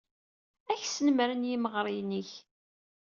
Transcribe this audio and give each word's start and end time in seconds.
Ad 0.71 0.77
k-snemmren 0.81 1.47
yimeɣriyen-ik. 1.49 2.31